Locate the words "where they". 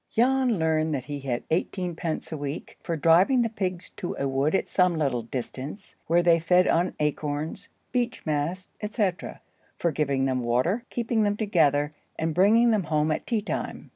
6.07-6.39